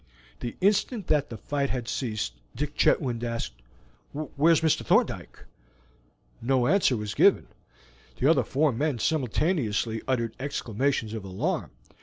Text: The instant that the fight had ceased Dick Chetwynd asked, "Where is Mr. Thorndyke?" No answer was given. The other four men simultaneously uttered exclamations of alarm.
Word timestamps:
The 0.39 0.55
instant 0.61 1.05
that 1.09 1.29
the 1.29 1.37
fight 1.37 1.69
had 1.69 1.87
ceased 1.87 2.33
Dick 2.55 2.73
Chetwynd 2.75 3.23
asked, 3.23 3.53
"Where 4.13 4.51
is 4.51 4.61
Mr. 4.61 4.83
Thorndyke?" 4.83 5.45
No 6.41 6.65
answer 6.65 6.97
was 6.97 7.13
given. 7.13 7.45
The 8.17 8.27
other 8.27 8.43
four 8.43 8.71
men 8.71 8.97
simultaneously 8.97 10.01
uttered 10.07 10.33
exclamations 10.39 11.13
of 11.13 11.23
alarm. 11.23 11.69